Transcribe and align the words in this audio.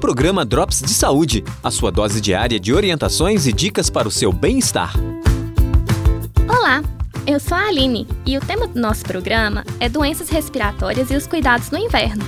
Programa 0.00 0.46
Drops 0.46 0.80
de 0.80 0.94
Saúde, 0.94 1.44
a 1.62 1.70
sua 1.70 1.92
dose 1.92 2.22
diária 2.22 2.58
de 2.58 2.72
orientações 2.72 3.46
e 3.46 3.52
dicas 3.52 3.90
para 3.90 4.08
o 4.08 4.10
seu 4.10 4.32
bem-estar. 4.32 4.94
Olá, 6.48 6.82
eu 7.26 7.38
sou 7.38 7.54
a 7.54 7.66
Aline 7.66 8.08
e 8.24 8.38
o 8.38 8.40
tema 8.40 8.66
do 8.66 8.80
nosso 8.80 9.04
programa 9.04 9.62
é 9.78 9.90
doenças 9.90 10.30
respiratórias 10.30 11.10
e 11.10 11.16
os 11.16 11.26
cuidados 11.26 11.70
no 11.70 11.76
inverno. 11.76 12.24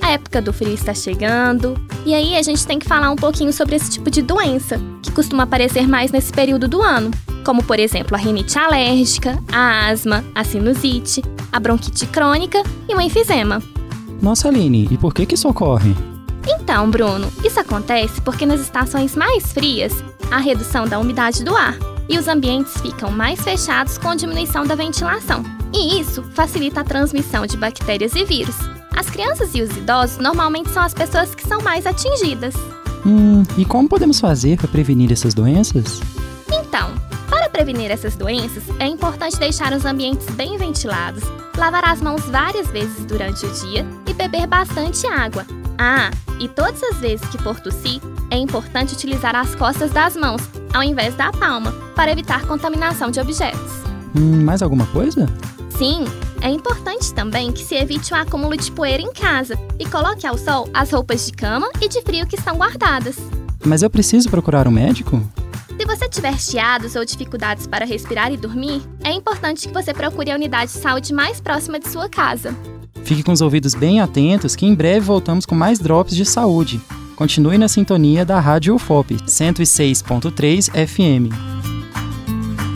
A 0.00 0.12
época 0.12 0.40
do 0.40 0.52
frio 0.52 0.72
está 0.72 0.94
chegando, 0.94 1.74
e 2.06 2.14
aí 2.14 2.36
a 2.36 2.42
gente 2.42 2.64
tem 2.64 2.78
que 2.78 2.86
falar 2.86 3.10
um 3.10 3.16
pouquinho 3.16 3.52
sobre 3.52 3.74
esse 3.74 3.90
tipo 3.90 4.12
de 4.12 4.22
doença, 4.22 4.80
que 5.02 5.10
costuma 5.10 5.42
aparecer 5.42 5.88
mais 5.88 6.12
nesse 6.12 6.32
período 6.32 6.68
do 6.68 6.80
ano, 6.80 7.10
como 7.44 7.64
por 7.64 7.80
exemplo 7.80 8.14
a 8.14 8.18
rinite 8.18 8.56
alérgica, 8.56 9.42
a 9.52 9.88
asma, 9.88 10.24
a 10.36 10.44
sinusite, 10.44 11.20
a 11.50 11.58
bronquite 11.58 12.06
crônica 12.06 12.62
e 12.88 12.94
o 12.94 13.00
enfisema. 13.00 13.60
Nossa, 14.22 14.46
Aline, 14.46 14.86
e 14.88 14.96
por 14.96 15.12
que 15.12 15.26
que 15.26 15.34
isso 15.34 15.48
ocorre? 15.48 15.96
Então, 16.70 16.90
Bruno, 16.90 17.32
isso 17.42 17.58
acontece 17.58 18.20
porque 18.20 18.44
nas 18.44 18.60
estações 18.60 19.16
mais 19.16 19.50
frias 19.54 19.90
há 20.30 20.36
redução 20.36 20.86
da 20.86 20.98
umidade 20.98 21.42
do 21.42 21.56
ar 21.56 21.74
e 22.06 22.18
os 22.18 22.28
ambientes 22.28 22.78
ficam 22.82 23.10
mais 23.10 23.40
fechados 23.40 23.96
com 23.96 24.14
diminuição 24.14 24.66
da 24.66 24.74
ventilação. 24.74 25.42
E 25.72 25.98
isso 25.98 26.22
facilita 26.34 26.82
a 26.82 26.84
transmissão 26.84 27.46
de 27.46 27.56
bactérias 27.56 28.14
e 28.14 28.22
vírus. 28.22 28.54
As 28.94 29.08
crianças 29.08 29.54
e 29.54 29.62
os 29.62 29.74
idosos 29.78 30.18
normalmente 30.18 30.68
são 30.68 30.82
as 30.82 30.92
pessoas 30.92 31.34
que 31.34 31.48
são 31.48 31.62
mais 31.62 31.86
atingidas. 31.86 32.54
Hum, 33.06 33.44
e 33.56 33.64
como 33.64 33.88
podemos 33.88 34.20
fazer 34.20 34.58
para 34.58 34.68
prevenir 34.68 35.10
essas 35.10 35.32
doenças? 35.32 36.02
Então, 36.52 36.92
para 37.30 37.48
prevenir 37.48 37.90
essas 37.90 38.14
doenças, 38.14 38.64
é 38.78 38.86
importante 38.86 39.38
deixar 39.38 39.72
os 39.72 39.86
ambientes 39.86 40.28
bem 40.34 40.58
ventilados, 40.58 41.22
lavar 41.56 41.86
as 41.86 42.02
mãos 42.02 42.26
várias 42.26 42.68
vezes 42.68 43.06
durante 43.06 43.46
o 43.46 43.50
dia 43.52 43.86
e 44.06 44.12
beber 44.12 44.46
bastante 44.46 45.06
água. 45.06 45.46
Ah, 45.78 46.10
e 46.40 46.48
todas 46.48 46.82
as 46.82 46.96
vezes 46.96 47.26
que 47.28 47.38
for 47.38 47.60
tossir, 47.60 48.00
é 48.30 48.36
importante 48.36 48.94
utilizar 48.94 49.34
as 49.36 49.54
costas 49.54 49.90
das 49.92 50.16
mãos, 50.16 50.42
ao 50.74 50.82
invés 50.82 51.14
da 51.14 51.30
palma, 51.30 51.72
para 51.94 52.10
evitar 52.10 52.46
contaminação 52.46 53.10
de 53.10 53.20
objetos. 53.20 53.72
Hum, 54.16 54.44
mais 54.44 54.60
alguma 54.60 54.86
coisa? 54.86 55.26
Sim, 55.70 56.04
é 56.40 56.50
importante 56.50 57.14
também 57.14 57.52
que 57.52 57.64
se 57.64 57.76
evite 57.76 58.12
o 58.12 58.16
acúmulo 58.16 58.56
de 58.56 58.70
poeira 58.72 59.02
em 59.02 59.12
casa 59.12 59.56
e 59.78 59.86
coloque 59.86 60.26
ao 60.26 60.36
sol 60.36 60.68
as 60.74 60.90
roupas 60.90 61.26
de 61.26 61.32
cama 61.32 61.68
e 61.80 61.88
de 61.88 62.02
frio 62.02 62.26
que 62.26 62.36
estão 62.36 62.56
guardadas. 62.56 63.16
Mas 63.64 63.82
eu 63.82 63.90
preciso 63.90 64.28
procurar 64.28 64.66
um 64.66 64.72
médico? 64.72 65.22
Se 65.78 65.86
você 65.86 66.08
tiver 66.08 66.36
chiados 66.40 66.96
ou 66.96 67.04
dificuldades 67.04 67.68
para 67.68 67.84
respirar 67.84 68.32
e 68.32 68.36
dormir, 68.36 68.82
é 69.04 69.12
importante 69.12 69.68
que 69.68 69.74
você 69.74 69.94
procure 69.94 70.32
a 70.32 70.34
unidade 70.34 70.72
de 70.72 70.78
saúde 70.78 71.14
mais 71.14 71.40
próxima 71.40 71.78
de 71.78 71.88
sua 71.88 72.08
casa. 72.08 72.52
Fique 73.08 73.22
com 73.22 73.32
os 73.32 73.40
ouvidos 73.40 73.72
bem 73.72 74.02
atentos 74.02 74.54
que 74.54 74.66
em 74.66 74.74
breve 74.74 75.00
voltamos 75.00 75.46
com 75.46 75.54
mais 75.54 75.78
drops 75.78 76.14
de 76.14 76.26
saúde. 76.26 76.78
Continue 77.16 77.56
na 77.56 77.66
sintonia 77.66 78.22
da 78.22 78.38
Rádio 78.38 78.74
UFOP 78.74 79.14
106.3 79.14 80.68
FM. 80.86 81.32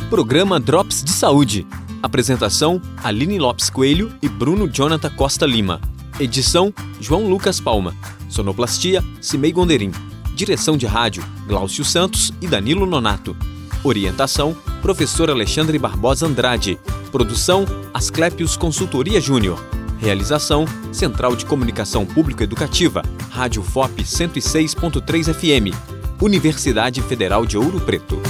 Programa 0.08 0.58
Drops 0.58 1.04
de 1.04 1.10
Saúde. 1.10 1.66
Apresentação: 2.02 2.80
Aline 3.04 3.38
Lopes 3.38 3.68
Coelho 3.68 4.10
e 4.22 4.28
Bruno 4.28 4.66
Jonathan 4.66 5.10
Costa 5.10 5.44
Lima. 5.44 5.82
Edição: 6.18 6.72
João 6.98 7.28
Lucas 7.28 7.60
Palma. 7.60 7.94
Sonoplastia: 8.30 9.04
Cimei 9.20 9.52
Gonderim. 9.52 9.92
Direção 10.34 10.78
de 10.78 10.86
rádio: 10.86 11.22
Glaucio 11.46 11.84
Santos 11.84 12.32
e 12.40 12.46
Danilo 12.46 12.86
Nonato. 12.86 13.36
Orientação: 13.84 14.56
Professor 14.80 15.30
Alexandre 15.30 15.78
Barbosa 15.78 16.26
Andrade. 16.26 16.78
Produção: 17.10 17.66
Asclepios 17.92 18.56
Consultoria 18.56 19.20
Júnior. 19.20 19.81
Realização: 20.02 20.64
Central 20.90 21.36
de 21.36 21.46
Comunicação 21.46 22.04
Público 22.04 22.42
Educativa, 22.42 23.02
Rádio 23.30 23.62
FOP 23.62 24.02
106.3 24.02 25.32
FM, 25.32 25.72
Universidade 26.20 27.00
Federal 27.00 27.46
de 27.46 27.56
Ouro 27.56 27.80
Preto. 27.80 28.20